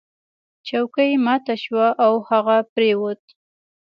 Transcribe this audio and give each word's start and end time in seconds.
چوکۍ 0.67 1.11
ماته 1.25 1.55
شوه 1.63 1.87
او 2.05 2.13
هغه 2.29 2.57
پریوت. 2.73 3.21